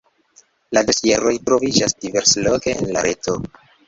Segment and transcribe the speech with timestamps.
[0.77, 3.37] La dosieroj troviĝas diversloke en la reto.